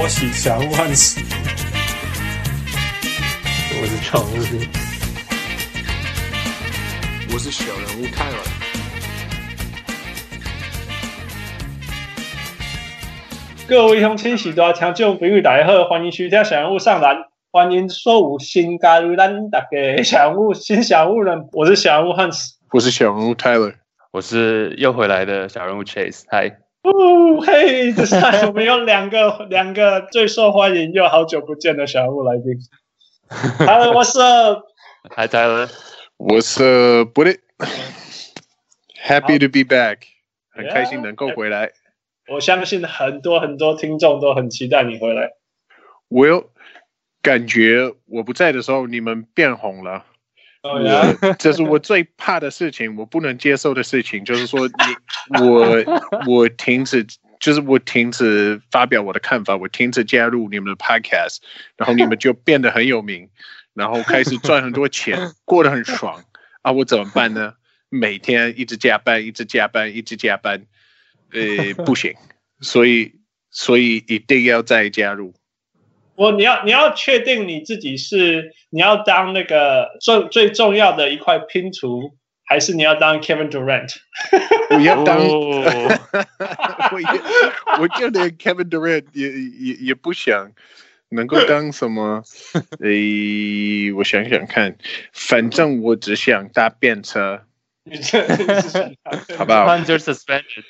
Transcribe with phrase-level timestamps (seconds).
[0.00, 1.20] 我是小人物汉斯，
[3.80, 4.32] 我是常务，
[7.32, 8.36] 我是小人物泰尔。
[13.66, 17.16] 各位乡亲喜多听众朋友大家好，欢迎收听小人物上篮，
[17.50, 23.74] 欢迎所有新加入咱大家小人物新小人物人，我是小人物汉斯，我是小人物泰勒，
[24.12, 26.67] 我是又回来的小人物 Chase，嗨。
[26.82, 28.14] 哦， 嘿，这是
[28.46, 32.54] 我们有两个 两个最受欢迎又好久不见的小物来宾。
[33.58, 39.98] Hello，What's up？Hi Tyler，What's up？Buddy，Happy to be back，
[40.50, 41.72] 很开心能够回来。
[42.28, 45.32] 我相信很多很多听众都很期待你回来。
[46.08, 46.50] 我有
[47.22, 50.04] 感觉我不在的时候，你们变红了。
[50.62, 51.16] Oh, yeah?
[51.22, 55.84] 我这是我最怕的事情，我不能接受的事情，就是说你我
[56.26, 57.06] 我停止，
[57.38, 61.38] 就是我停止发表我的看法，我停止加入你们的 podcast，
[61.76, 63.28] 然后你们就变得很有名，
[63.74, 66.24] 然后开始赚很多钱，过得很爽
[66.62, 66.72] 啊！
[66.72, 67.54] 我怎么办呢？
[67.88, 70.66] 每天一直加班，一直加班，一直加班，
[71.32, 72.12] 呃，不行，
[72.60, 73.12] 所以
[73.50, 75.32] 所以一定要再加入。
[76.18, 83.94] 我你要你要确定你自己是你要当那个最最重要的一块拼图，还是你要当 Kevin Durant？
[84.70, 85.16] 我要当，
[86.90, 87.06] 我也
[87.80, 90.50] 我就连 Kevin Durant 也也也不想
[91.10, 92.24] 能够当什么。
[92.80, 94.76] 诶，我想想看，
[95.12, 97.42] 反正我只想搭便车，
[99.38, 100.64] 好不好？Under suspension。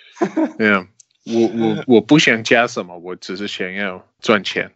[0.58, 0.86] 对啊，
[1.24, 4.72] 我我我不想加什么，我只是想要赚钱。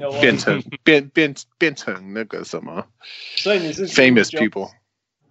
[0.00, 2.86] 我变成变变变成那个什么？
[3.36, 4.70] 所以你是 famous people，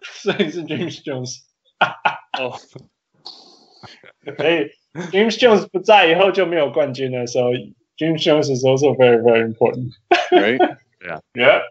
[0.01, 1.37] 所以你是 James Jones。
[2.39, 2.57] 哦，
[4.37, 4.71] 所以
[5.11, 7.51] ，James Jones 不在以后就没有冠军的时候
[7.97, 9.91] ，James Jones is also very very important。
[10.29, 10.57] 对，
[10.99, 11.61] 对啊，Yeah。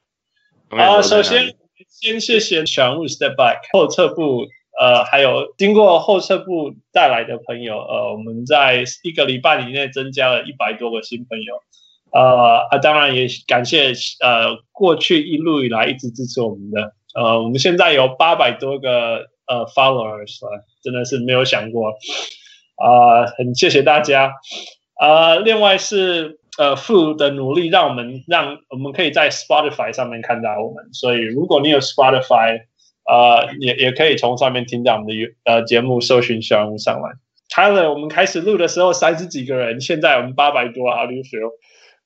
[0.71, 1.55] 啊，首先
[1.89, 4.47] 先谢谢小人物 Step Back 后撤步，
[4.79, 11.61] 呃，还有经过后撤步带来的朋友，呃，我们在一个礼拜以内增加了一百多个新朋友。
[12.13, 20.39] 呃啊，当然也感谢呃过去一路以来一直支持我们的呃，我们现在有八百多个呃 followers，
[20.83, 21.95] 真的是没有想过
[22.77, 24.33] 啊、很谢谢大家
[24.95, 32.61] 啊、另外是呃 Fu 的努力，让我们让我们可以在 Spotify 上面看到我们，所以如果你有 Spotify，
[33.05, 35.15] 呃，也也可以从上面听到我们的
[35.45, 37.11] 呃节目，搜寻小人物上来。
[37.55, 41.51] Tyler，我们开始录的时候三十几个人，现在我们八百多，How do you feel？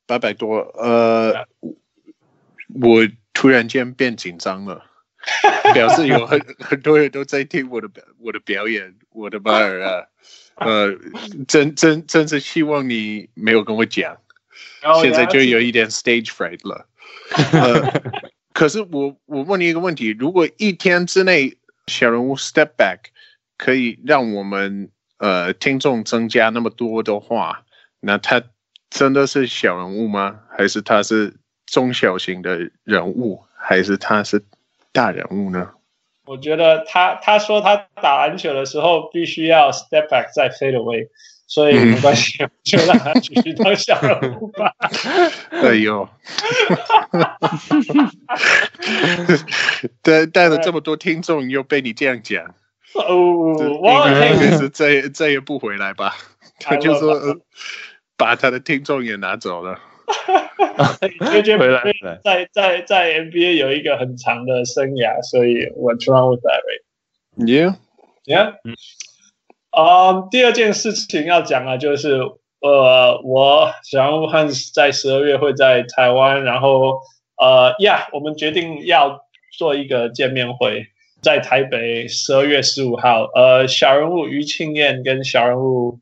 [0.06, 1.46] 八百多，呃，
[2.80, 4.84] 我突然间变紧张了，
[5.74, 10.06] 表示有很 很多人都在听我的表我的表演，我的妈儿啊，
[10.54, 10.94] 呃，
[11.48, 14.16] 真真真是希望你没有跟我讲，
[15.02, 16.86] 现在就有一点 stage fright 了，
[17.52, 18.02] 呃，
[18.54, 21.58] 可是我我问你一个问题，如果一天之内
[21.88, 22.98] 小人物 step back
[23.58, 27.64] 可以让我们呃听众增加那么多的话，
[27.98, 28.40] 那他。
[28.90, 30.40] 真的是小人物吗？
[30.56, 31.34] 还是他是
[31.66, 33.42] 中小型的人物？
[33.58, 34.42] 还是他是
[34.92, 35.70] 大人物呢？
[36.24, 41.08] 我觉得他他说他打篮球的时候必须要 step back 再 fade away，
[41.46, 44.72] 所以没关系，嗯、就让他继续当小人物吧。
[45.50, 46.08] 哎呦，
[50.02, 52.44] 带带了这么多听众，又被你这样讲，
[52.94, 56.16] 哦，我应该是再再也不回来吧？
[56.60, 57.36] 他就说。
[58.16, 59.78] 把他的听众也拿走了。
[61.58, 61.82] 回来，
[62.22, 66.60] 在在在 NBA 有一个很长的生涯，所以 What's wrong with that?
[67.36, 67.76] Yeah,
[68.24, 68.54] yeah.
[69.72, 72.20] 嗯，第二件事情要讲啊，就是
[72.60, 77.00] 呃，我小人物汉斯在十二月会在台湾，然后
[77.36, 79.22] 呃，Yeah，我们决定要
[79.58, 80.86] 做一个见面会，
[81.20, 83.24] 在台北十二月十五号。
[83.34, 85.98] 呃，小人物余庆燕跟小人物。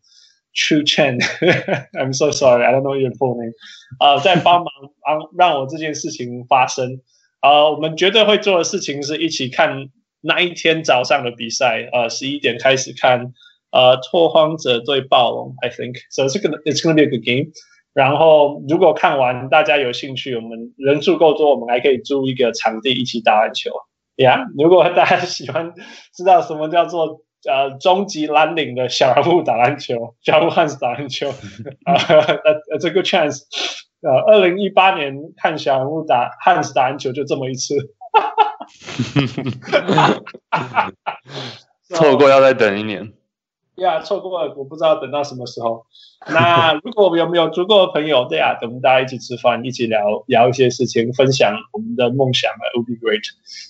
[0.54, 3.52] True Chen，I'm so sorry, I don't know your full name。
[3.98, 4.66] 啊，在帮忙
[5.02, 7.00] 帮让我这件事情发生。
[7.40, 9.88] 啊，我们绝对会做的事情是一起看
[10.20, 11.88] 那一天早上的比赛。
[11.92, 13.32] 呃，十一点开始看，
[13.72, 15.96] 呃，拓荒者对暴龙，I think。
[16.10, 17.50] So it's gonna it's gonna be a good game。
[17.92, 23.72] 然后如果看完大家有兴趣，我们人数够多，我们还可以租一个场地一起打篮球。
[24.16, 25.74] Yeah，如果大家喜欢
[26.14, 27.24] 知道什么叫做。
[27.50, 31.29] 呃，终极蓝领的小人物打篮球， 小人物汉斯打篮球，
[31.85, 33.43] 啊、呃，这个 chance，
[34.02, 37.75] 呃，二零一八年看小人物打汉斯打篮球就这么一次，
[41.91, 43.12] 错过要再等一年。
[43.76, 45.85] 呀，错过了，我不知道等到什么时候。
[46.31, 53.23] 那如果我们有没有足够的朋友，对啊，等我们大家一起吃饭，一起聊聊一些事情，分享我们的梦想啊，would be great。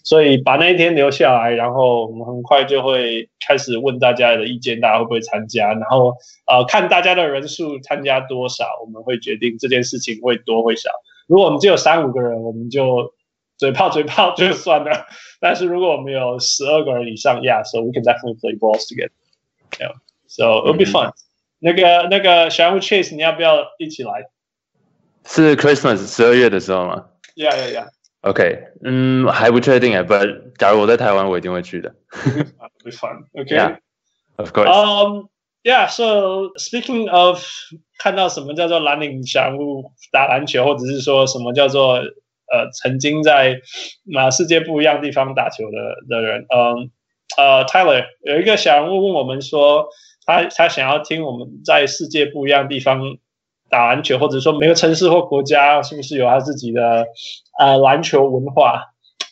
[0.04, 5.72] 所以把那一天留下来，然后我们很快就会开始问大家的意见，大家会不会参加？
[5.72, 6.14] 然后
[6.46, 10.90] 呃，看大家的人数参加多少，我们会决定这件事情会多会少。
[11.26, 13.14] 如果我们只有三五个人，我们就
[13.56, 15.06] 嘴炮嘴炮就算了。
[15.40, 19.10] 但是如果我们有十二个人以上，Yeah，so we can definitely play balls together。
[19.79, 19.93] Yeah,
[20.27, 21.11] so it'll be fun.
[21.59, 24.29] 那个那个小人物 Chase，你要不要一起来？
[25.25, 27.05] 是 Christmas 十二月的时候吗？
[27.35, 27.87] Yeah, yeah, yeah.
[28.21, 31.95] OK，嗯，还不确定哎，But 假如我在台湾，我一定会去的。
[32.11, 33.25] It'll be fun.
[33.33, 33.77] OK, yeah,
[34.37, 34.67] of course.
[34.67, 35.29] Um,
[35.63, 35.87] yeah.
[35.87, 37.43] So speaking of，
[37.97, 43.61] 看到什么叫做蓝领小人物打篮球，或者是说什么叫做呃曾经在
[44.17, 45.77] 啊世界不一样的地方打球的
[46.09, 46.91] 的人，嗯。
[47.36, 49.88] 呃、uh,，Tyler 有一个小人物问我们说，
[50.24, 53.00] 他他想要听我们在世界不一样的地方
[53.68, 57.06] 打篮球，或者说每个城市或国家是不是有他自己的
[57.58, 58.84] 呃篮球文化？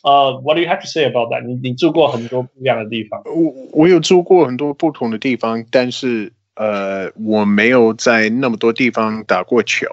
[0.03, 1.45] 呃、uh,，What do you have to say about that？
[1.45, 3.21] 你你住过很多不一样的地方？
[3.25, 9.87] 我我有住过很多不同的地方，但是呃，我没有在那么多地方打过球。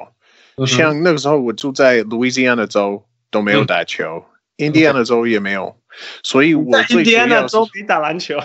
[0.57, 4.25] 嗯、像那个时候我住在 Louisiana 州都没有打球，
[4.59, 5.77] 嗯、印第安纳州也没有。
[6.23, 8.39] 所以我最主要是都比打篮球，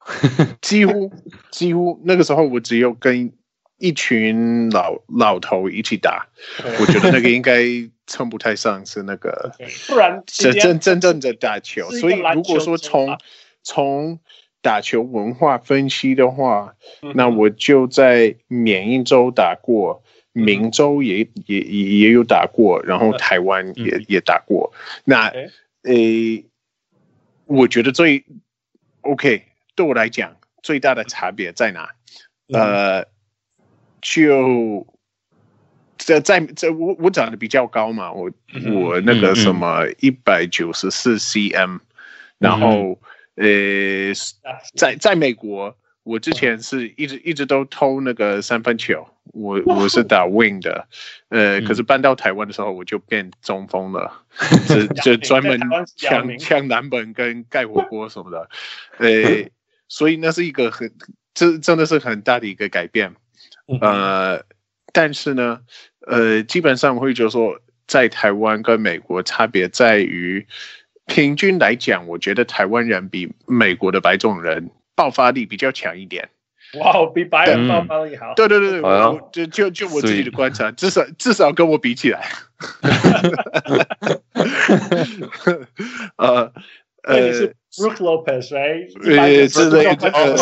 [0.60, 1.12] 几乎
[1.50, 3.32] 几乎那个时候我只有跟
[3.78, 6.26] 一群老老头一起打，
[6.80, 7.64] 我觉得那个应该
[8.06, 9.52] 称不太上是那个，
[9.88, 11.90] 不然 真真真正的打球。
[11.90, 13.18] 所以如果说从
[13.64, 14.20] 从
[14.60, 16.74] 打球文化分析的话，
[17.14, 20.02] 那我就在缅因州打过，
[20.32, 24.72] 明州也也也也有打过，然后台湾也也打过。
[25.04, 25.32] 那
[25.84, 26.44] 诶。
[27.46, 28.24] 我觉得最
[29.02, 29.44] OK，
[29.74, 31.94] 对我来讲最大的差别在哪？
[32.48, 33.06] 嗯、呃，
[34.00, 34.86] 就
[35.98, 41.80] 在在在我我长得比较高嘛，我、嗯、我那个什么一百九十四 cm，
[42.38, 42.98] 然后、
[43.36, 44.14] 嗯、呃，
[44.74, 45.76] 在在美国。
[46.04, 50.88] 我之前是一直一直都偷那个三分球，我我是打 wing 的，
[51.28, 54.24] 呃，可是搬到台湾的时候我就变中锋了，
[54.68, 55.60] 就就专门
[55.96, 58.48] 抢抢篮板跟盖火锅什么的，
[58.98, 59.48] 呃，
[59.86, 60.92] 所以那是一个很
[61.34, 63.14] 这真的是很大的一个改变，
[63.80, 64.42] 呃，
[64.92, 65.60] 但是呢，
[66.06, 70.46] 呃，基本上我会觉得说，在台湾跟美国差别在于，
[71.06, 74.68] 平均来讲，我觉得台湾人比美国的白种人。
[74.94, 76.28] 爆发力比较强一点，
[76.78, 78.34] 哇，比白人爆发力好。
[78.34, 82.28] 对对对对，我就就就我自己的观察，至少至少跟我比起来。
[86.16, 86.52] 呃
[87.02, 88.92] 呃，你是 Brook Lopez，right？
[89.10, 90.08] 呃，之类的。
[90.12, 90.36] 呃，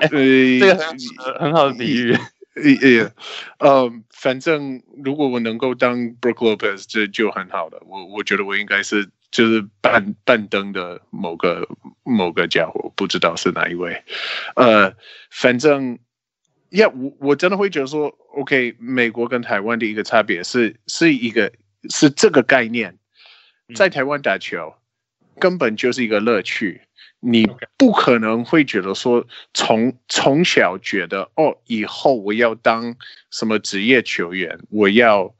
[0.08, 0.96] 这个很
[1.38, 2.16] 很好的比喻。
[2.62, 3.12] 呃
[3.58, 7.82] 呃，反正如果我能够当 Brook Lopez，这就很好了。
[7.86, 9.08] 我我觉得我应该是。
[9.30, 11.68] 就是半半灯的某个
[12.02, 14.02] 某个家伙，不知道是哪一位。
[14.56, 14.90] 呃，
[15.30, 15.98] 反正，
[16.70, 21.52] 呀，我我真的会觉得说，OK，美国跟台湾的一个差别是，是一个
[21.90, 22.96] 是这个概念，
[23.74, 24.74] 在台湾打球
[25.38, 26.80] 根本就是一个乐趣，
[27.20, 27.46] 你
[27.76, 32.96] 不可能会觉得说从从小觉得哦，以后我要当
[33.30, 35.34] 什么职业球员，我要。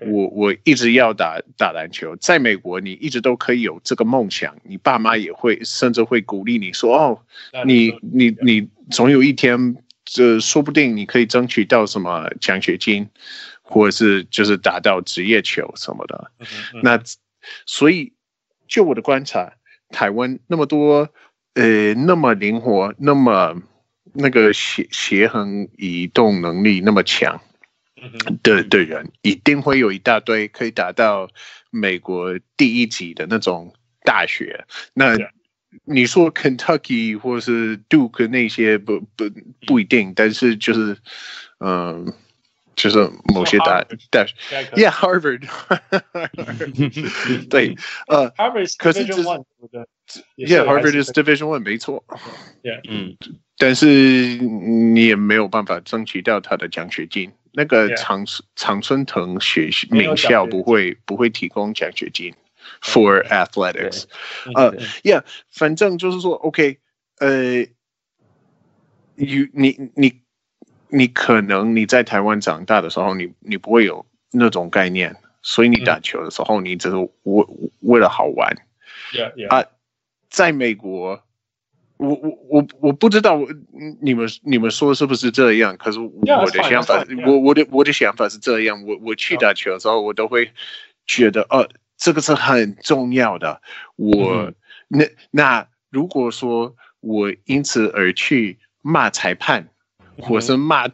[0.00, 7.20] 我我一直要打打篮球，在美国你一直都可以有这个梦想，你爸妈也会甚至会鼓励你说哦，
[7.66, 9.76] 你你你总有一天，
[10.06, 13.06] 这说不定你可以争取到什么奖学金，
[13.60, 16.30] 或者是就是打到职业球什么的。
[16.82, 16.98] 那
[17.66, 18.14] 所以
[18.66, 19.52] 就我的观察，
[19.90, 21.08] 台湾那么多
[21.54, 23.60] 呃那么灵活，那么
[24.12, 27.40] 那个协协衡移动能力那么强。
[28.42, 31.30] 的的人一定会有一大堆可以达到
[31.70, 33.72] 美国第一级的那种
[34.02, 34.66] 大学。
[34.92, 35.16] 那
[35.84, 39.30] 你说 Kentucky 或是 Duke 那些不不
[39.66, 40.98] 不一定，但是就是
[41.60, 42.12] 嗯，
[42.83, 44.33] 就是某些大大学，
[44.75, 45.47] Yeah，Harvard，
[47.49, 47.75] 对，
[48.07, 49.23] 呃，Harvard 可是这是
[50.37, 52.03] Yeah，Harvard is Division One，没错。
[52.63, 53.17] Yeah，嗯，
[53.57, 53.85] 但是
[54.37, 57.31] 你也没有办法争取到他的奖学金。
[57.51, 58.23] 那个常
[58.55, 62.31] 常春藤学名校不会不会提供奖学金
[62.79, 64.03] for athletics，
[64.55, 66.77] 呃，yeah，反正就是说，OK，
[67.17, 67.65] 呃，
[69.15, 70.21] 你你你
[70.88, 77.46] 你可能你在台湾长大的时候，你你不会有那种概念，所以你打球的时候，你只是为
[77.80, 78.54] 为了好玩，
[79.48, 79.64] 啊，
[80.28, 81.20] 在美国。
[81.96, 83.38] 我我我我不知道，
[84.02, 85.76] 你们你们说是不是这样？
[85.76, 88.84] 可是我的想法，我我的我的想法是这样。
[88.84, 90.50] 我我去打球的时候，我都会
[91.06, 93.62] 觉得，哦，这个是很重要的。
[93.94, 94.52] 我
[94.88, 99.68] 那那如果说我因此而去骂裁判，
[100.18, 100.88] 或是骂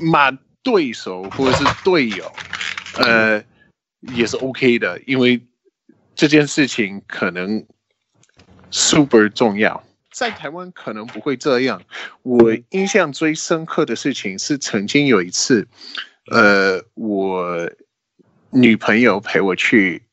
[0.00, 0.30] 骂
[0.62, 2.32] 对手，或者是队友，
[2.98, 3.42] 呃，
[4.14, 5.40] 也是 OK 的，因为
[6.14, 7.66] 这件事情可能
[8.70, 9.82] super 重要。
[10.10, 11.82] 在台湾可能不会这样。
[12.22, 15.66] 我印象最深刻的事情是，曾经有一次，
[16.30, 17.68] 呃，我
[18.50, 20.04] 女朋友陪我去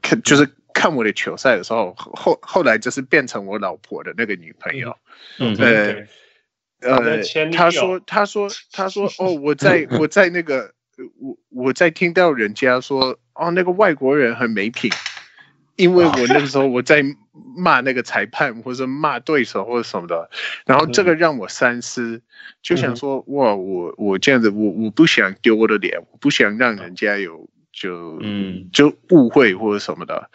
[0.00, 4.96] 看，就是看我的球赛的时候，后后来就是变成我老婆的那个女朋友。
[5.40, 6.06] 嗯，呃，
[6.80, 10.72] 呃，他说，他说，他说，哦，我 在我在那个，
[11.18, 14.90] 我我在听到人家说，哦，那个外国人很没品。
[15.76, 17.04] 因为我那个时候我在
[17.56, 20.28] 骂那个裁判，或者骂对手或者什么的，
[20.66, 22.20] 然后这个让我三思，
[22.62, 27.48] 就想说哇，我我这样子，我我不想丢我的脸，我不想让人家有
[27.80, 28.68] 就嗯。
[28.72, 30.28] 就误会或者什么的，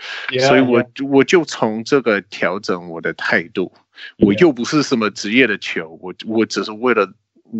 [0.48, 3.72] 所以我我就从这个调整我的态度，
[4.18, 7.08] 我又不是什么职业的球，我我只是为了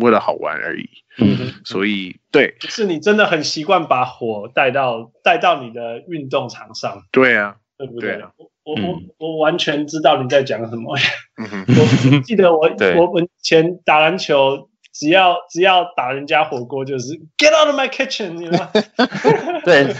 [0.00, 0.88] 为了好玩而已，
[1.18, 7.56] 嗯，所以对，就是你真的很习惯把火带到带到你的运动场上，对啊。
[7.76, 8.12] 对不对？
[8.12, 10.96] 对我我我我完全知道你在讲什么。
[10.96, 18.70] 我记得我我我以前打篮球，只要只要打人家火锅，就是 Get out of my kitchen，你知道吗？
[19.66, 19.92] 对，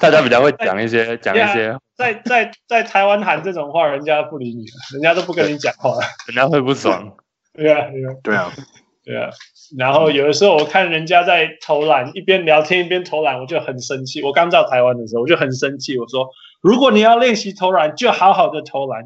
[0.00, 1.76] 大家比较会讲一些 讲一些。
[1.96, 7.12] 在在在台湾喊这种话，人家不理你了，人家都不跟你讲话， 人家会不爽。
[7.52, 7.86] 对啊，
[8.22, 8.52] 对啊，
[9.04, 9.30] 对啊。
[9.76, 14.22] 然后有的时候我看人家在投篮，一边聊天一边投篮，我就很生气。
[14.22, 16.28] 我刚到台湾的时候，我就很生气，我说。
[16.60, 19.04] 如果你要练习投篮，就好好的投篮。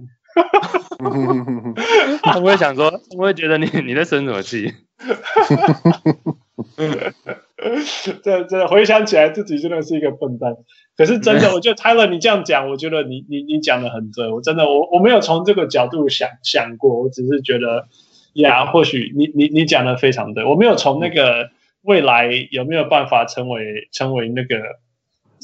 [2.22, 4.72] 他们会想说，我会觉得你你在生什么气？
[8.22, 10.56] 这这回想起来，自己真的是一个笨蛋。
[10.96, 14.28] 可是真的， 我觉得 Tyler，你这样讲，我觉得你你你讲的很对。
[14.28, 17.86] 我真的，我我没有从这个角度想想过，我只是觉得，
[18.34, 20.44] 呀，或许你你你讲的非常对。
[20.44, 21.50] 我没有从那个
[21.82, 24.56] 未来有没有办法成为成为那个。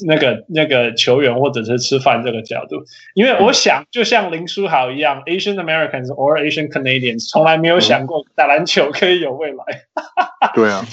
[0.05, 9.63] 那个那个球员或者是吃饭这个角度，因为我想就像林书豪一样，Asian Americans or Asian Canadians 从来没有想过打篮球可以有未来。
[10.55, 10.85] 对啊，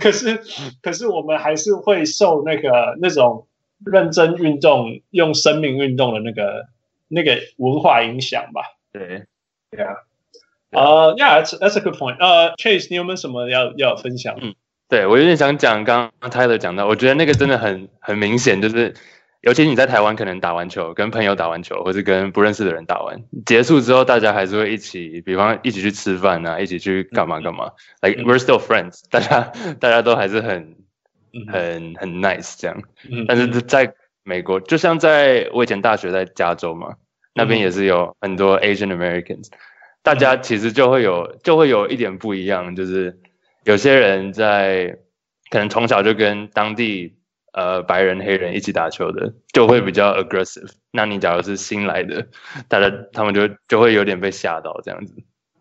[0.00, 0.40] 可是
[0.82, 3.46] 可是我们还是会受那个那种
[3.84, 6.66] 认真运动、用生命运动的那个
[7.08, 8.62] 那个文化影响吧。
[8.92, 9.24] 对，
[9.70, 9.94] 对啊。
[10.70, 12.18] 呃，Yeah，that's that's a good point。
[12.18, 14.36] 呃，Chase，你有没有什么要要分享？
[14.38, 14.54] 嗯
[14.88, 18.94] 对，我有点想讲，刚刚 Tyler 讲到，我觉得那个真的很很明显，就是
[19.42, 30.74] 尤其你在台湾，可能打完球，跟朋友打完球，或是跟不认识的人打完，结束之后，大家还是会一起，比方一起去吃饭啊，一起去干嘛干嘛，like we're still friends， 大家大家都还是很
[31.52, 32.82] 很很 nice 这样。
[33.26, 33.92] 但是在
[34.24, 36.94] 美国，就像在我以前大学在加州嘛，
[37.34, 39.48] 那边也是有很多 Asian Americans，
[40.02, 43.20] 大家其实就会有就会有一点不一样，就是。
[43.68, 44.98] 有些人在
[45.50, 47.18] 可能从小就跟当地
[47.52, 50.70] 呃白人黑人一起打球的，就会比较 aggressive。
[50.90, 52.28] 那你假如是新来的，
[52.66, 55.12] 大家他们就就会有点被吓到这样子。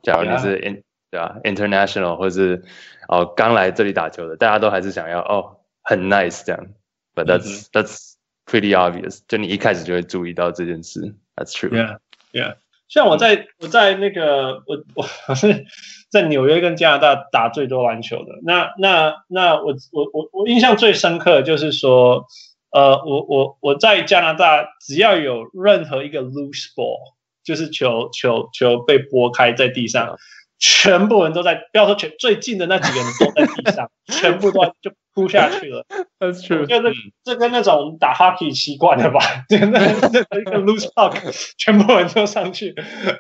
[0.04, 2.64] 假如你是 in 对吧 international 或是
[3.10, 6.66] 哦刚来这里打球的，大家都还是想要哦很 nice 这样。
[7.14, 8.14] But that's that's
[8.46, 9.20] pretty obvious。
[9.28, 11.14] 就你一开始就会注意到这件事。
[11.36, 11.72] That's true。
[11.72, 11.98] Yeah,
[12.32, 12.56] yeah.
[12.88, 14.84] 像我在我在那个我
[15.28, 15.66] 我是。
[16.10, 22.26] 在纽约跟加拿大打最多篮球的，那那那我我我我印象最深刻的就是说，
[22.72, 26.98] 呃，我我我在加拿大只要有任何一个 loose ball，
[27.44, 30.18] 就是球球球被拨开在地上。
[30.60, 35.86] 全部人都在，不要说全最近的那几个人都在地上， 全部都就扑下去了。
[36.20, 36.66] That's true。
[36.66, 39.20] 就是这跟那种打 hockey 习惯了吧？
[39.50, 39.80] 就那
[40.12, 41.16] 那一个 loose puck，
[41.58, 42.74] 全部人都上去。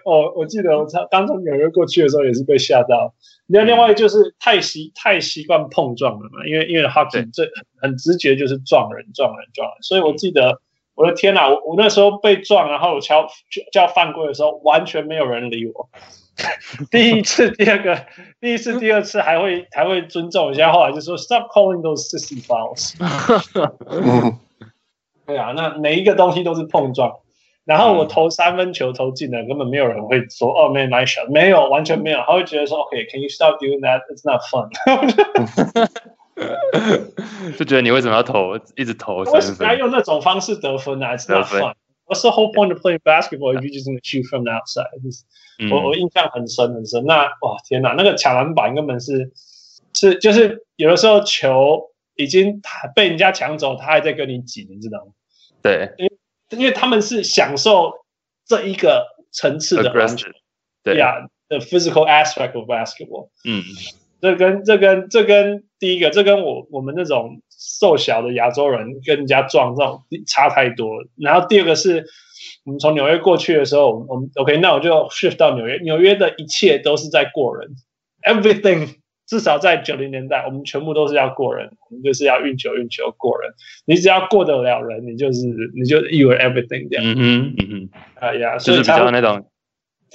[0.06, 3.13] 哦，我记得我刚从纽约过去的时候也是被吓到。
[3.50, 7.48] 那另外就是太习太习惯碰撞了嘛，因为因为 hockey 最
[7.82, 10.60] 很直觉就是撞人撞人撞人，所以我记得
[10.98, 13.27] 我的天哪，我我那时候被撞，然后我叫
[13.72, 15.88] 叫犯规的时候，完全没有人理我。
[16.92, 18.06] 第一次、第二个、
[18.42, 22.96] 第一次、第二次还会还会尊重一下，后来就说 Stop calling those sissy fouls。
[25.25, 27.20] 对啊，那每一个东西都是碰撞。
[27.66, 32.20] 然后我投三分球投进了，根本没有人会说哦，man nice shot，没有，完全没有。
[32.20, 34.70] 他会觉得说，OK，can you stop doing that？It's not fun。
[37.58, 39.67] 就觉得你为什么要投，一直投三分？
[39.67, 41.74] 我用那种方式得分啊，It's not fun。
[42.06, 44.88] What's the whole point of playing basketball if you just gonna shoot from the outside？
[45.72, 47.03] 我我印象很深很深。
[47.06, 49.32] 那哇天哪，那个抢篮板根本是
[49.94, 52.62] 是就是有的时候球已经
[52.96, 55.12] 被人家抢走，他还在跟你挤，你知道吗？
[55.62, 56.12] 对，因为
[56.51, 57.91] 因为他们是享受
[58.46, 60.29] 这一个层次的篮球，
[60.84, 63.29] 对呀，the physical aspect of basketball。
[63.44, 63.63] 嗯，
[64.22, 71.08] 这跟这跟这跟第一个，这跟我我们那种瘦小的亚洲人跟人家撞这种差太多了。
[71.16, 72.06] 然后第二个是。
[72.64, 75.80] 我们从纽约过去的时候，我们 OK，那我就 shift 到纽约。
[75.80, 77.70] 纽约的一切都是在过人
[78.22, 78.96] ，everything，
[79.26, 83.52] 至少在九零年代，我们全部都是要过人，我们就是要运球运球过人。
[83.86, 85.42] 你只要过得了人，你就是
[85.76, 87.06] 你就 you are everything 这样。
[87.06, 89.50] 嗯嗯嗯嗯，啊呀，就是比较那种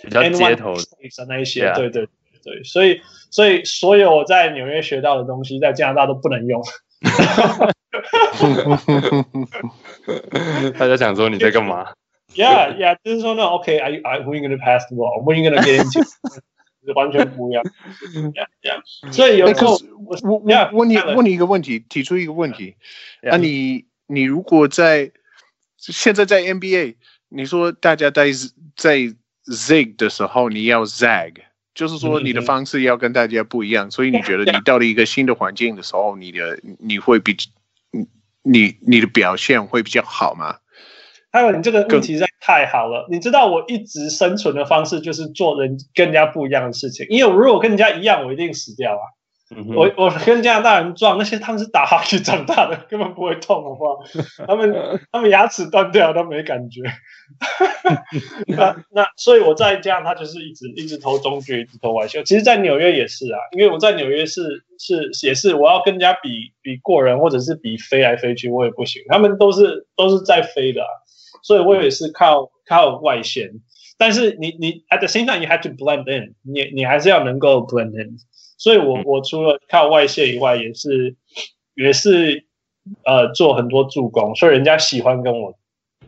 [0.02, 2.06] 比较街头的那一些，对对
[2.42, 6.62] 对，所以所以所有我在纽约学到的东西，在加拿大都不能用。
[10.78, 11.92] 大家想说你在干嘛
[12.34, 15.34] ？Yeah, yeah，就是说呢，OK，I, I, you gonna pass the ball?
[15.34, 16.02] You gonna get into？
[16.96, 17.62] 完全不一样。
[18.32, 18.82] Yeah, yeah。
[19.12, 22.75] 所以有时候我我我问你问你一个问题，提出一个问题。
[23.22, 25.12] 那你你如果在
[25.76, 26.96] 现在在 NBA，
[27.28, 28.32] 你说大家在
[28.76, 28.96] 在
[29.46, 31.34] zig 的时候，你要 zag，
[31.74, 33.90] 就是说你的方式要跟大家不一样。
[33.90, 37.36] 所以你觉得你到了一个新的环境的时候，你的你会比
[38.42, 40.56] 你你的表现会比较好吗？
[41.30, 49.04] 还有你这个问题实在太好了，你知道我一直生存的方式就是做人跟人家不一样的事情，因为我如果跟人家一样，我一定死掉啊。
[49.54, 54.02] 嗯、我我跟加拿大人撞，那些他们是打哈欠长大的， 根本不会痛，好不好？
[54.47, 56.80] 他们他们牙齿断掉都没感觉。
[58.49, 62.25] 那那所以我在加拿大就是一直一直投中距，一直投外线。
[62.25, 69.02] 其实，在纽约也是啊，因为我在纽约是是也是我要跟人家比比过人，或者是比飞来飞去，我也不行。
[69.09, 70.88] 他们都是都是在飞的、啊。
[71.42, 73.50] 所以我也是靠靠外线，
[73.98, 78.16] 但是你你 at the same time you have to blend in，你你还是要能够 blend in。
[78.62, 81.16] 所以我我除了靠外线以外，也是
[81.75, 82.46] 也是
[83.05, 85.53] 呃做很多助攻，所以人家喜欢跟我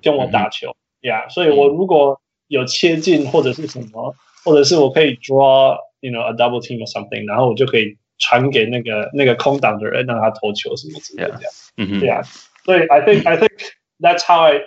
[0.00, 1.28] 跟我打球呀。
[1.28, 4.14] 所以我如果有切进或者是什么，
[4.44, 11.40] 或者是我可以 draw you know a double team or something，然后我就可以传给那个那个空档的人，让他投球什么之类的。
[11.76, 12.22] 嗯哼，对呀。
[12.64, 13.50] 所以 I think I think
[13.98, 14.60] that's how I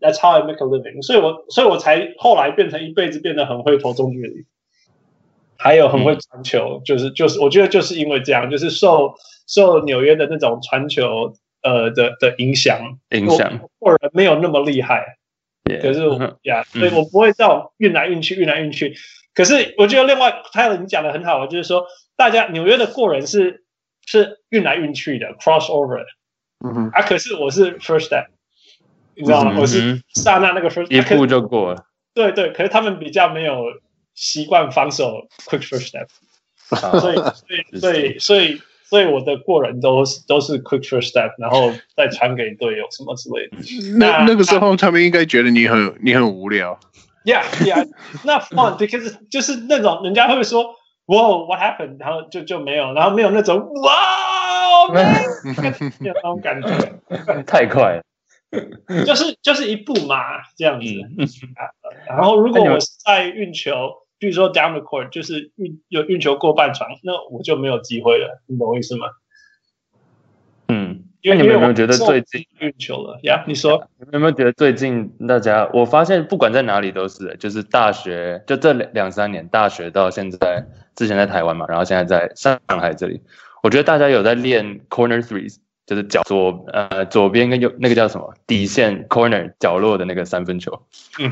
[0.00, 4.44] That's how I make a living，所以我所以我才后来变成一辈子变得很会投中距离，
[5.56, 9.14] 还有很会传球，嗯、就是就是我觉得就是因为这样，就是受
[9.46, 13.60] 受纽约的那种传球呃的的影响，影响。
[13.80, 15.16] 或者没有那么厉害。
[15.80, 16.00] 可是
[16.42, 18.94] 呀，所以我不会这种运来运去运来运去。
[19.34, 21.86] 可是我觉得另外还有你讲的很好，就是说
[22.16, 23.64] 大家纽约的过人是
[24.06, 26.04] 是运来运去的 crossover，
[26.64, 26.90] 嗯哼。
[26.90, 28.26] 啊，可是我是 first step。
[29.16, 29.52] 你知道吗？
[29.54, 31.84] 嗯、我是刹那那个 first 一步就过了。
[32.14, 33.64] 对对，可是他们比较没有
[34.14, 36.08] 习惯防守 quick first step，
[37.00, 43.56] 所以所以所以所以所以我的过人都是都是 quick first step，然后再传给队友什么之类的。
[43.98, 46.78] 那那，那个时候他们应该觉得你很你很无聊。
[47.24, 47.88] Yeah yeah，
[48.24, 55.06] 那 fun，because 就是那种人家会说哇 what happened，然后就就没有，然后没有那种哇，没有
[56.12, 58.02] 那种感觉，太快了。
[59.04, 60.16] 就是就是一步嘛，
[60.56, 60.86] 这样子。
[62.06, 68.42] 然后如果我是在运球，比如说 down the court，就是运有运球过半场，那我就没有机会了。
[68.46, 69.08] 你懂我意思吗？
[70.68, 73.44] 嗯，因为你们有没有觉得最近运球了呀？
[73.46, 75.68] 你说你们有没有觉得最近大家？
[75.74, 83.20] 我发现不管在哪里都是，就是大学就这两两三年，大学到现在，之前在台湾嘛，然后现在在上海这里，
[83.62, 85.56] 我觉得大家有在练 corner threes。
[85.86, 90.86] 就是角左呃左边跟右那个叫什么底线 corner 角落的那个三分球，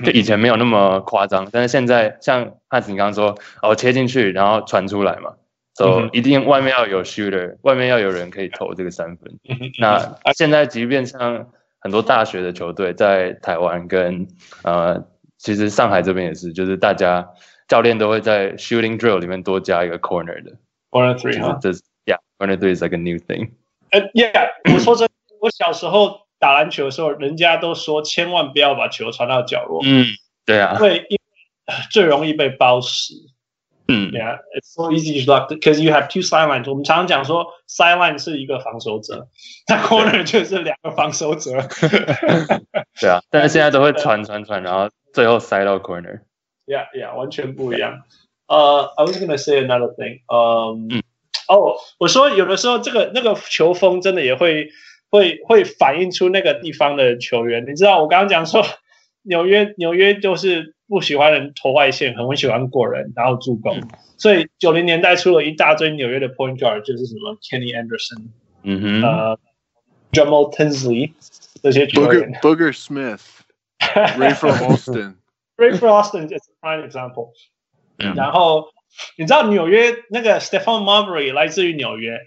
[0.05, 5.33] 就以前没有那么夸张，但是现在像汉斯你刚刚说哦切进去然后传出来嘛，
[5.75, 9.39] 所以一定外面要有 shooter，外面要有人可以投这个三分。
[9.81, 11.47] 那现在即便像
[11.81, 14.29] 很多大学的球队在台湾跟
[14.63, 15.03] 呃
[15.39, 17.27] 其实上海这边也是，就是大家
[17.69, 20.53] 教练都会在 shooting drill 里面多加一个 corner 的
[20.91, 23.49] corner three，就是 yeah corner three is like a new thing。
[23.93, 25.09] 呃、uh,，Yeah，我说真，
[25.41, 29.83] 我小时候打篮球的时候，人家都说千万不要把球传到角落。
[29.85, 30.07] 嗯，
[30.47, 31.07] 对啊，因为
[31.91, 33.15] 最容易被包死。
[33.89, 36.71] 嗯，Yeah，it's so easy to block because you have two sidelines。
[36.71, 39.29] 我们常常讲说，sideline 是一个防守者，
[39.69, 41.51] 那 corner 就是两个防守者。
[42.99, 46.21] 对啊，但是现在都会传传传，然后最后塞到 corner。
[46.65, 48.05] Yeah，Yeah，完全不一样。
[48.47, 50.23] 呃、uh,，I was gonna say another thing。
[50.29, 51.03] Um, 嗯。
[51.49, 54.71] 哦、oh,，我说有的时候这个那个球风真的也会
[55.11, 57.65] 会会反映出那个地方的球员。
[57.69, 58.65] 你知道我刚刚讲说
[59.23, 63.79] 纽约纽约就是不喜欢人投外线，很喜欢过人，然后助攻。
[63.79, 68.29] 嗯、所以九零年代出了一大堆纽约的 point guard，就是什么 Kenny Anderson，
[68.63, 69.39] 嗯哼，呃
[70.13, 71.13] ，Jamal Tinsley
[71.63, 77.31] 这些球员 Booger Smith，Rayford Austin，Rayford Austin is a prime example。
[77.99, 78.67] 嗯、然后
[79.17, 82.19] 你知道纽约那个 Stephon Marbury 来自于纽约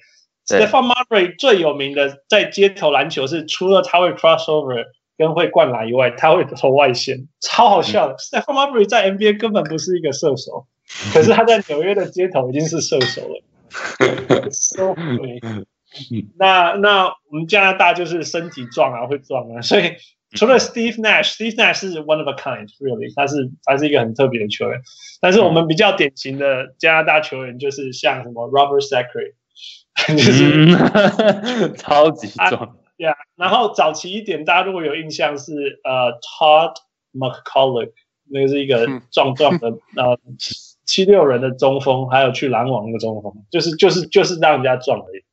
[0.47, 4.85] ，Stephon Marbury 最有名的在街头篮球是除了他会 crossover。
[5.17, 8.15] 跟会灌篮以外，他会投外线，超好笑的。
[8.15, 10.67] 嗯、Stephon Marbury 在 NBA 根本不是一个射手，
[11.13, 13.41] 可是他在纽约的街头已经是射手了。
[14.51, 15.39] so funny。
[16.37, 19.93] 那那我们加拿大就是身体壮啊，会壮啊，所以
[20.35, 24.81] 除了 Steve Nash，Steve Nash 是 one of a kind，really，他是他是一个很特别的球员。
[25.21, 29.33] 但是我们比较典型的加拿大球员就是像什么 Robert Sacre，
[30.13, 32.77] 就是、嗯、超级壮。
[32.97, 36.75] Yeah，然后早期一点，大家如果有印象是呃、uh,，Todd
[37.13, 37.91] McCulloch，
[38.29, 40.17] 那个是一个壮壮的呃
[40.85, 45.23] 七六人的中锋，还有去篮网的中锋，就是就是就是让人家撞而已。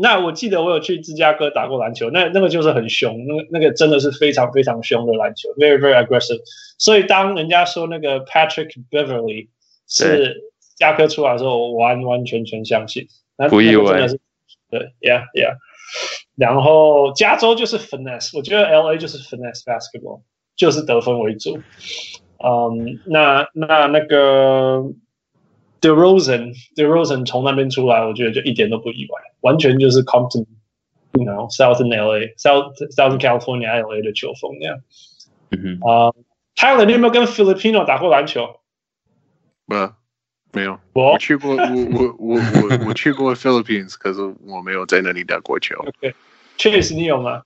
[0.00, 6.40] 那我记得我有去芝加哥打过篮球，那那个就是很凶，那个那个真的是非常非常凶的篮球，very very aggressive。
[6.78, 9.48] 所以当人家说那个 Patrick Beverly
[9.86, 10.42] 是
[10.76, 13.08] 加科出来的时候，我完完全全相信，
[13.50, 14.06] 不意外。
[14.70, 15.56] 对，Yeah Yeah。
[16.36, 20.22] 然后加州就是 finesse，我觉得 L A 就是 finesse basketball，
[20.56, 21.58] 就是得分为主。
[22.38, 24.84] 嗯，那那那个
[25.80, 34.80] DeRozan，DeRozan 从那边出来，我觉得就一点都不意外，完全就是 Compton，you know，Southern L A，South Southern California L A 的球风那样。
[35.50, 35.88] 嗯哼。
[35.88, 36.12] 啊
[36.54, 38.60] ，Tyler，你有没有跟 Filipino 打过篮球？
[39.66, 39.90] 没，
[40.52, 40.78] 没有。
[40.92, 45.76] 我去过，我我我我我去过 Philippines，可是我没有在那里打过球。
[45.76, 46.12] Okay.
[46.58, 47.42] 确实，你有吗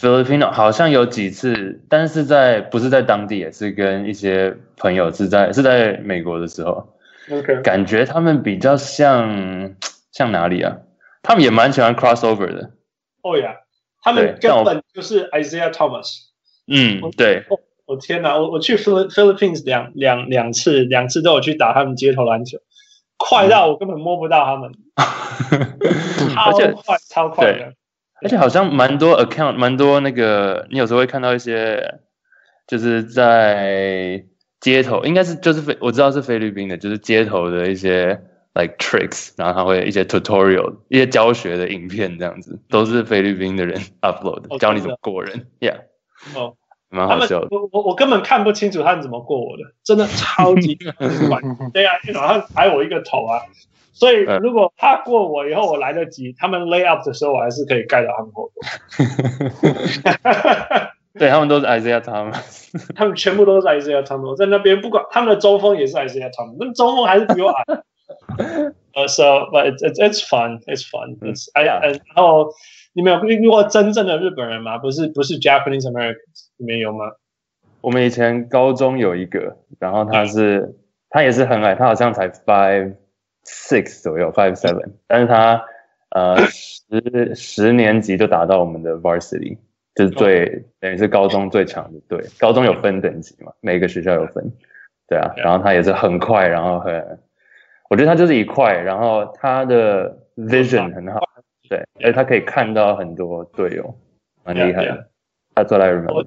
[0.00, 6.93] ？Filipino 好像有几次，但是在不是在当地，也是跟一些朋友是在是在美国的时候。
[7.30, 9.74] OK，感觉他们比较像
[10.12, 10.76] 像哪里啊？
[11.22, 12.72] 他们也蛮喜欢 crossover 的。
[13.22, 13.56] 哦呀，
[14.02, 16.26] 他们根本就是 Isaiah Thomas。
[16.66, 17.44] 嗯，对。
[17.48, 22.58] 我、哦、天哪，我我去 Philippines 两两两次，两次都有去打他们街头篮球，
[23.16, 24.72] 快到我根本摸不到他们，
[25.50, 27.74] 嗯、超 快超快的。
[28.22, 32.00] 而且好像蛮多 account，蛮多那个，你有时候会看到一些，
[32.66, 34.24] 就是在
[34.64, 38.18] 街头，应该是就是菲，我知道是菲律宾的，就是街头的一些
[38.54, 45.80] like tricks，然后他会一些 tutorial，一些教学的影片这样子，都是菲律宾的人 upload 的，教你怎么过人，yeah，
[46.34, 46.54] 哦，
[46.88, 47.48] 蛮好笑的。
[47.50, 50.74] 我我我根本看不清楚他们怎么过我的，真的超级
[51.28, 51.42] 短，
[51.74, 53.42] 对啊，然后还我一个头啊。
[53.92, 58.60] 所以，如果他过我以后，我来得及，他们 lay up 的时候，我还是可以盖到他们后头。
[61.18, 67.64] 对，他们都是 Isaiah Thomas，他们全部都是 Isaiah Thomas，在那边不管他们的中锋也是 Isaiah Thomas，那中锋还是比我矮。
[68.94, 71.18] 呃、uh,，so but it's it's fun, it's fun.
[71.20, 72.50] It's 哎呀，然后
[72.92, 74.78] 你们有遇过真正的日本人吗？
[74.78, 77.12] 不是不是 Japanese Americans，你们有吗？
[77.80, 80.74] 我们以前高中有一个，然后他是、嗯、
[81.10, 82.96] 他也是很矮，他好像才 five。
[83.46, 85.62] Six 左右，five seven，但是他
[86.08, 89.58] 呃十十年级就打到我们的 varsity，
[89.94, 90.62] 就是最、oh.
[90.80, 92.20] 等于是高中最强的队。
[92.38, 94.52] 高中有分等级嘛，每个学校有分，
[95.08, 95.32] 对啊。
[95.36, 97.18] 然后他也是很快，然后很，
[97.88, 101.20] 我觉得他就是一块，然后他的 vision 很好，
[101.68, 103.96] 对，而且他可以看到很多队友，
[104.44, 105.08] 蛮厉害的。
[105.54, 106.26] 他做来日本。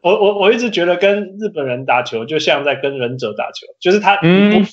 [0.00, 4.64] 我我我一直觉得跟日本人打球就像在跟忍者打球，就是他， 嗯、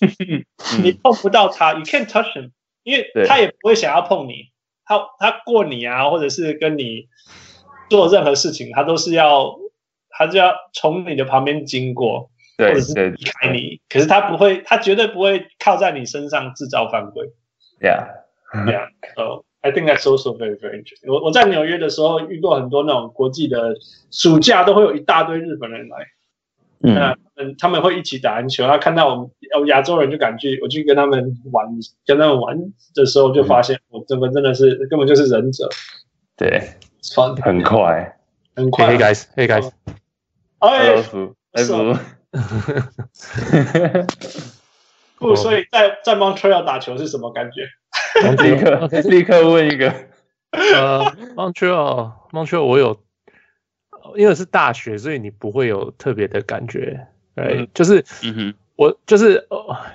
[0.83, 2.51] 你碰不到他、嗯、，you can't touch him，
[2.83, 4.51] 因为他也不会想要碰你，
[4.85, 7.07] 他他过你啊，或者是跟你
[7.89, 9.55] 做任何事情，他都是要，
[10.09, 17.31] 他就要从你的旁边经过，或者是离开你，可是他不会，他绝对不会靠在你身上制造犯规。
[17.79, 19.43] Yeah，yeah，哦。
[19.61, 21.11] I think that's also very very interesting.
[21.11, 23.75] 我我在纽约的时候遇过很多那种国际的
[24.11, 26.05] 暑假都会有一大堆日本人来，
[26.83, 29.31] 嗯，那嗯他们会一起打篮球，然后看到我们
[29.65, 31.65] 亚洲人就敢去，我去跟他们玩，
[32.05, 32.55] 跟他们玩
[32.93, 35.67] 的时候就发现我这个真的是根本就是忍者，
[36.37, 36.61] 对，
[37.41, 38.17] 很快，
[38.55, 39.71] 很快，Hey guys，Hey guys，
[40.59, 40.95] 哎，
[41.51, 41.63] 哎
[45.19, 47.67] 不，不， 所以在在 Montreal 打球是什么感觉？
[48.43, 49.93] 立刻立刻问一个，
[50.51, 51.03] 呃
[51.35, 52.99] ，Montreal，Montreal，我有，
[54.15, 59.47] 因为是大学，所以你不会有特别的感觉，对、嗯，就是，嗯哼，我就是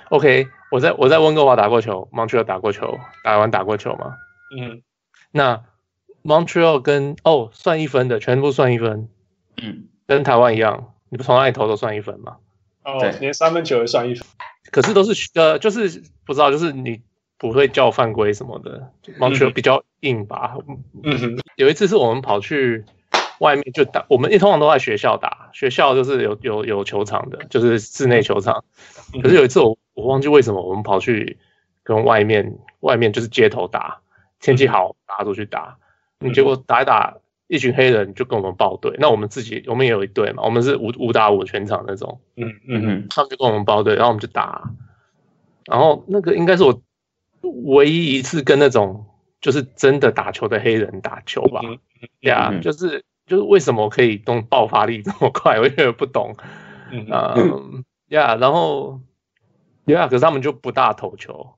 [0.09, 4.15] ，OK，我在我在温哥华打过球，Montreal 打过球，打完打过球嘛，
[4.57, 4.81] 嗯，
[5.31, 5.63] 那
[6.23, 9.09] Montreal 跟哦算一分的，全部算一分，
[9.61, 12.37] 嗯，跟台湾一样，你不从哪里投都算一分嘛。
[12.83, 14.25] 哦，连三分球也算一分。
[14.71, 17.01] 可是都是呃，就是不知道，就是你
[17.37, 20.55] 不会叫犯规什么的，Montreal 比较硬吧。
[21.03, 21.37] 嗯哼。
[21.55, 22.85] 有一次是我们跑去
[23.39, 28.63] 外面就打，我们一通常都在学校打，学校就是有有有球场的，就是室内球场。
[29.21, 31.37] 可是有一次我我忘记为什么我们跑去
[31.83, 33.99] 跟外面外面就是街头打，
[34.39, 35.77] 天气好，大家都去打，
[36.21, 37.17] 你结果打一打。
[37.47, 42.81] 一群黑人就跟我们报队，那我们自己我们也有一队嘛，我们是五五打五全场那种，嗯嗯。
[42.85, 44.71] 嗯，他们就跟我们报队，然后我们就打，
[45.65, 46.81] 然后那个应该是我
[47.41, 49.05] 唯一一次跟那种
[49.41, 51.59] 就是真的打球的黑人打球吧，
[52.21, 56.37] 呀、嗯，就是就是为什么可以动爆发力这么快，我也不懂，
[56.89, 59.01] 嗯呀，然后
[59.87, 61.55] 呀，可是他们就不大投球，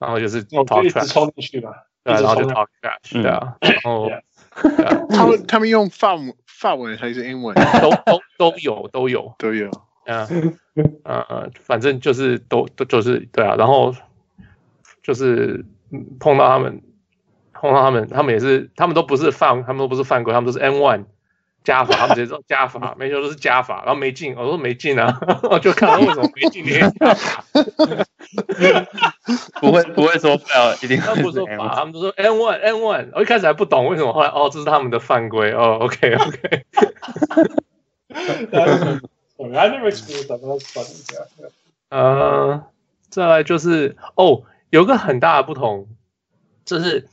[0.00, 1.70] 然后就是跑出来冲进去嘛，
[2.06, 4.08] 对，然后就 talk trash，对啊， 然后。
[5.10, 7.54] 他们他们用法文法文还是英文？
[7.82, 9.70] 都都都有都有都有。
[10.06, 10.56] 嗯
[11.04, 13.94] 嗯，反正就是都都就是对啊，然后
[15.02, 15.66] 就是
[16.18, 16.80] 碰到他们，
[17.52, 21.04] 碰到他们，他们也是，他们都不是犯，他们都不是犯规，他们都是 N one
[21.66, 25.18] 加法，他们直接说加法， 没球都是加法，然后没进，我说没进啊，
[25.50, 27.44] 我就看为什么没进，你加法。
[29.60, 33.08] 不会不会说不要，一定他们不说法，他们都说 N one N one。
[33.14, 35.78] 我一开始还不懂为什么，后来哦，这是他们的犯规哦。
[35.80, 36.64] OK OK。
[38.12, 40.38] I never experienced that.
[40.40, 41.50] That's funny.
[41.88, 42.64] 呃，
[43.08, 45.88] 再来就是哦，有个很大的不同，
[46.64, 47.08] 就是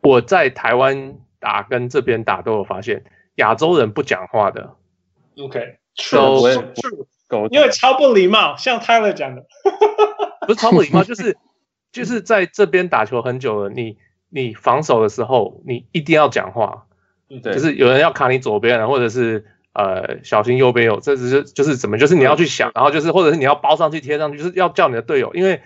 [0.00, 3.02] 我在台湾打跟这边打都有发现，
[3.36, 4.74] 亚洲人不讲话的。
[5.38, 5.78] OK，
[6.10, 6.48] 都
[7.50, 9.46] 因为超不礼貌，像 Tyler 讲的。
[10.46, 11.36] 不是超不礼貌，就是
[11.92, 13.96] 就是在这边打球很久了，你
[14.28, 16.86] 你防守的时候，你一定要讲话，
[17.28, 25.62] 对，就是有人要卡你左边，或者是呃小心右边有，这只是就是怎么，就是你要去想，然后就是或者是你要包上去贴上去，就是要叫你的队友，因为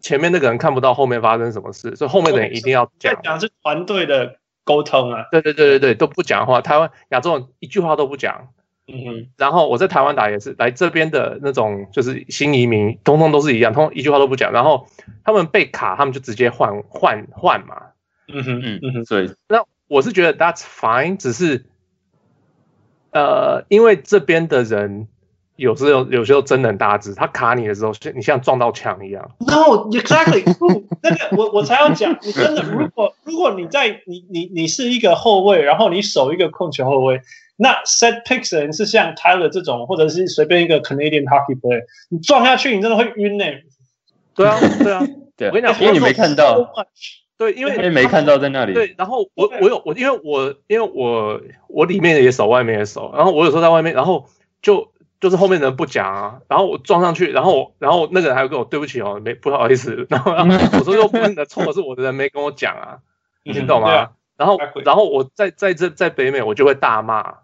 [0.00, 3.20] 前面那个人看不到后面发生什么事，所以后面的人一定要讲。
[3.22, 8.48] 讲是团队的沟通啊，对对对对对，都不讲话，台湾亚洲人一句话都不讲。
[8.88, 14.52] 嗯哼，然后我在台湾打也是，来这边的那种就是新移民，通通都是一样，通通一句话都不讲。
[14.52, 14.88] 然后
[15.24, 17.76] 他们被卡，他们就直接换换换嘛。
[18.26, 21.64] 嗯哼嗯嗯哼，所以那我是觉得 that's fine，只是
[23.12, 25.06] 呃，因为这边的人
[25.62, 29.30] 有时候有时候真的很大只，他卡你的时候，你像撞到墙一样。
[29.38, 30.42] No, exactly，
[31.02, 37.20] 那个我我才要讲，你真的如果如果你在你你你是一个后卫，然后你守一个控球后卫。
[37.56, 43.62] 那 set picks 人是像 Tyler 这种，或者是随便一个 Canadian hockey player，你撞下去，你真的会晕呢、欸。
[44.34, 45.48] 对啊，对啊， 对。
[45.48, 46.74] 我跟你讲，因为你没看到。
[47.38, 48.72] 对，因为因为没看到在那里。
[48.72, 54.26] 对，然后我我有我，因为我因为我我里面也守，外面也守，然后我有时候在外面，然后
[54.60, 54.91] 就
[55.22, 60.32] 就是后面的人不讲啊，然后我撞上去，然后然后那个人还有跟我对不起哦，没不好意思，然后
[60.78, 62.98] 我说又不是你的错，是我的人没跟我讲啊，
[63.44, 63.88] 你听懂吗？
[63.90, 67.36] 啊、然后然后我在在这在北美，我就会大骂。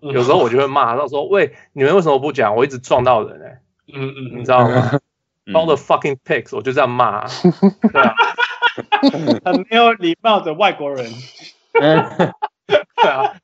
[0.00, 2.54] 有时候我就会骂，他说：“喂，你们为什么不讲？
[2.54, 3.60] 我一直撞到人哎、欸，
[3.92, 4.92] 嗯嗯，你知道吗
[5.46, 7.26] ？All the fucking pigs，我就这样骂，
[7.92, 8.14] 对啊，
[9.44, 11.04] 很没有礼貌的外国人，
[11.72, 13.34] 对啊，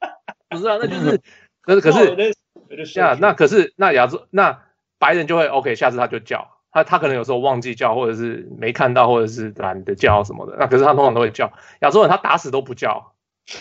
[0.48, 1.20] 不是啊，那就是，
[1.62, 2.34] 可是可是，
[2.84, 4.62] 下那可是那亚洲那
[4.98, 11.52] 白人就会 OK，下次他就叫他，他可能有时候忘记叫，或者是没看到，或者是懒得叫什么的，那可是他通常都会叫。
[11.82, 13.12] 亚洲人他打死都不叫。”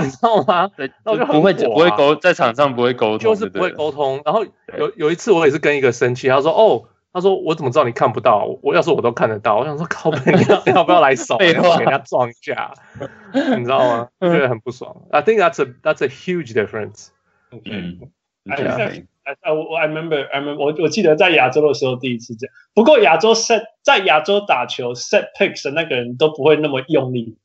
[0.00, 0.70] 你知道吗？
[0.76, 4.22] 对，那我就不会不会沟在场上不会沟通，就是不会沟通。
[4.24, 4.44] 然后
[4.78, 8.46] 有有一次我也是跟一个生气，他说：“哦，他说我怎么知道你看不到？
[8.62, 11.36] 我要是我都看得到。”我想说：“靠北，你要要不要来守？
[11.38, 12.72] 给人家撞一下，
[13.56, 14.08] 你知道吗？
[14.20, 14.94] 觉得很不爽。
[15.10, 17.08] I think that's a that's a huge difference。
[17.64, 17.98] 嗯
[18.48, 22.54] ，I I 我 I remember I remember 我我记得在亚洲的时候第一次这样。
[22.74, 27.36] 不过亚洲 set 在亚洲打球 set picks 的那个人都不会那么用力，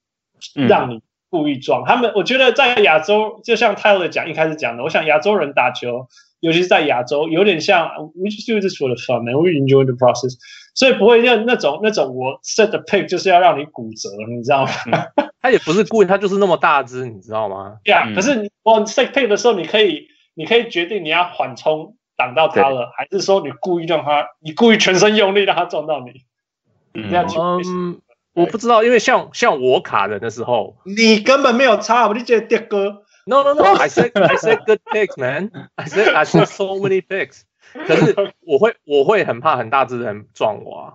[0.68, 1.02] 让你。
[1.34, 6.08] 故意撞他们，我觉得在亚洲，就像 Tyler 讲一开始讲的，我想亚洲人打球，
[6.42, 10.36] 尤其是在亚洲，有点像 We just do this for the fun and we enjoy the process，
[10.76, 14.72] 所以不会像那种那种我 set the pick 就是要让你骨折，你知道吗？
[15.16, 17.78] 嗯、他也不是故意，他就是那么大只，你知道吗？
[17.84, 26.24] 对啊，可是你我 set pick 的时候，你可以你可以决定你要缓冲挡到他了，还是说你故意让他，你故意全身用力让他撞到你？
[26.94, 27.10] 嗯。
[27.10, 27.38] 这样去
[28.34, 33.04] 我不知道，因为像像我卡人的时候，你根本没有差，我就觉得跌哥。
[33.26, 35.52] No no no，I said I said good picks, man.
[35.76, 37.44] I said I said so many picks。
[37.74, 40.94] 可是我会我会很怕很大只人撞我啊，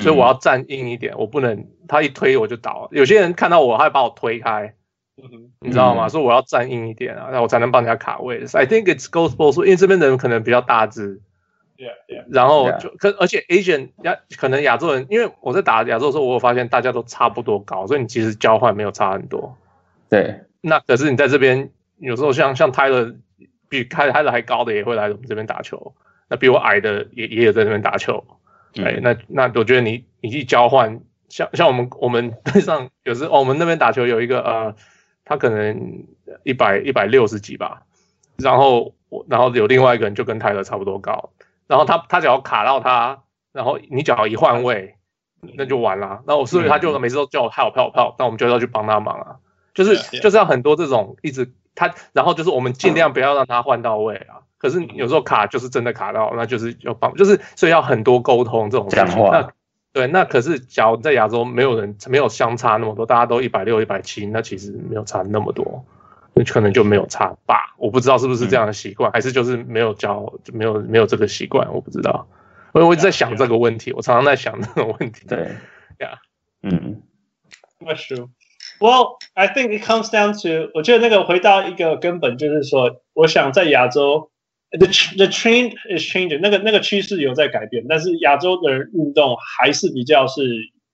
[0.00, 2.88] 所以我要站硬一点，我不能他一推我就倒。
[2.90, 4.74] 有些人看到我，他会把我推开，
[5.60, 6.08] 你知道吗？
[6.08, 8.38] 说我要站硬一点啊，那我才能帮人家卡位。
[8.52, 11.20] I think it's goes both，因为这边的人可能比较大只。
[11.76, 12.24] Yeah, yeah.
[12.30, 19.56] 然后就可，而且 Asian 亚可能亚洲人，因为我在打亚洲的时候，我有发现大家都差不多高，所以你其实交换没有差很多。
[20.08, 20.42] 对。
[20.60, 23.16] 那可是你在这边有时候像像 Tyler
[23.68, 25.94] 比 Tyler 还高的也会来我们这边打球，
[26.28, 28.24] 那比我矮的也也有在这边打球。
[28.76, 34.76] 嗯、哎，那那我觉得你你去交换，像像我们我们队上有时候、哦、我们那边打球有一个呃，
[35.24, 36.04] 他可能
[36.42, 37.82] 一百一百六十几吧，
[38.36, 41.30] 然后我然后有另外一个人就跟 Tyler 差不多高。
[41.66, 44.96] 然后他他只要卡到他，然后你只要一换位，
[45.56, 46.22] 那就完了。
[46.26, 49.36] 那我所以他就每次都叫我 help help help，那我们就要去帮他忙啊。
[49.72, 54.44] 就是就是要很多这种一直他，然后就是我们尽量不要让他换到位啊。
[54.58, 58.88] 可是有时候卡就是真的卡到，那就是要帮，就是所以要很多沟通这种。
[58.90, 59.52] 讲话。
[59.94, 65.84] 那对，那可是假如在亚洲没有人没有相差那么多，大家都一百六一百七，那其实没有差那么多。
[66.48, 72.26] 可能就没有差吧，我不知道是不是这样的习惯，还是就是没有教，没有没有这个习惯，我不知道。
[72.74, 75.24] 因为我一直在想这个问题.我常常在想这个问题。
[75.28, 75.38] 对
[76.00, 76.18] ，Yeah，
[76.64, 77.02] 嗯
[77.78, 78.30] ，That's true.
[78.80, 84.32] Well, I think it comes down to，我觉得那个回到一个根本，就是说，我想在亚洲
[84.78, 90.42] ，the the trend is changing，那个那个趋势有在改变，但是亚洲的人运动还是比较是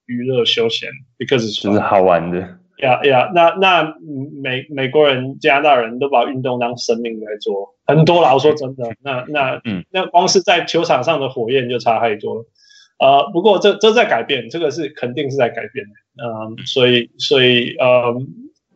[0.05, 2.57] 娱乐休闲，because 就是好玩的。
[2.77, 3.93] 呀呀，那那
[4.41, 8.33] 美美国人、加拿大人都把运动当生命来做，很多啦。
[8.33, 12.45] 我说真的，那那嗯，那光是在球场上的火焰就差太多了。
[12.97, 15.91] 呃，不过这这在改变，这个是肯定是在改变的。
[16.23, 18.15] 嗯，所以所以呃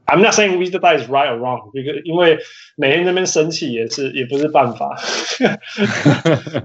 [0.07, 2.39] ，I'm not saying which side is right or wrong，因为因为
[2.77, 4.97] 每天那边生气也是也不是办法。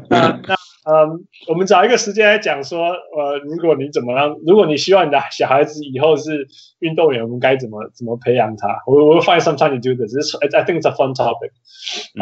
[0.10, 0.56] 那那。
[0.88, 6.48] 嗯，我们找一个时间来讲说，呃，如果你怎么样，如果你希望你的小孩子以后是
[6.78, 8.84] 运动员，我们该怎么怎么培养他？
[8.86, 10.36] 我我会 find some time to do this.
[10.36, 11.50] I think it's a fun topic.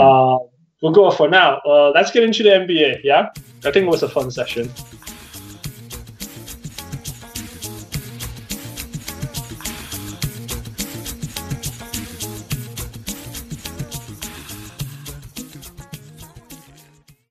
[0.01, 3.01] 啊、uh, 不过 for now，呃、uh,，let's get into the NBA.
[3.01, 3.31] Yeah,
[3.65, 4.69] I think it was a fun session.